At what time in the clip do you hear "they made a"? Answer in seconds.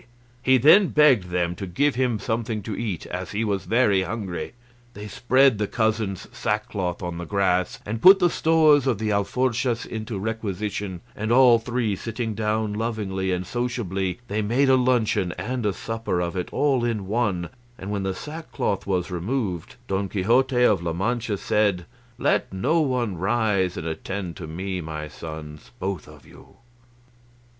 14.27-14.75